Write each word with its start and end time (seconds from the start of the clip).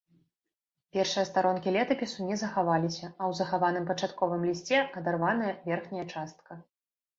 Першыя 0.95 1.25
старонкі 1.31 1.73
летапісу 1.75 2.19
не 2.29 2.37
захаваліся, 2.43 3.03
а 3.19 3.21
ў 3.29 3.41
захаваным 3.41 3.85
пачатковым 3.93 4.41
лісце 4.51 4.77
адарваная 4.97 5.53
верхняя 5.71 6.05
частка. 6.13 6.51